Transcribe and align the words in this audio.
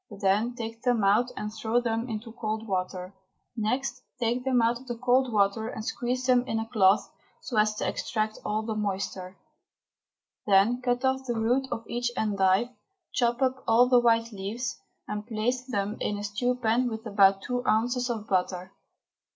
Then 0.21 0.55
take 0.55 0.81
them 0.81 1.03
out 1.03 1.29
and 1.37 1.53
throw 1.53 1.79
them 1.79 2.09
into 2.09 2.31
cold 2.31 2.67
water. 2.67 3.13
Next 3.55 4.01
take 4.19 4.43
them 4.43 4.59
out 4.59 4.79
of 4.79 4.87
the 4.87 4.97
cold 4.97 5.31
water 5.31 5.67
and 5.67 5.85
squeeze 5.85 6.25
them 6.25 6.43
in 6.47 6.57
a 6.59 6.65
cloth 6.67 7.11
so 7.43 7.55
as 7.57 7.75
to 7.75 7.87
extract 7.87 8.39
all 8.43 8.63
the 8.63 8.73
moisture. 8.73 9.37
Then 10.47 10.81
cut 10.81 11.05
off 11.05 11.25
the 11.27 11.35
root 11.35 11.67
of 11.71 11.85
each 11.87 12.09
endive, 12.17 12.69
chop 13.13 13.43
up 13.43 13.63
all 13.67 13.89
the 13.89 13.99
white 13.99 14.31
leaves, 14.31 14.81
and 15.07 15.27
place 15.27 15.67
them 15.67 15.97
in 15.99 16.17
a 16.17 16.23
stew 16.23 16.55
pan 16.55 16.89
with 16.89 17.05
about 17.05 17.43
two 17.43 17.63
ounces 17.67 18.09
of 18.09 18.27
butter. 18.27 18.73